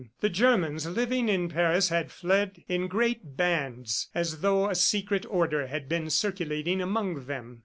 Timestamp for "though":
4.41-4.67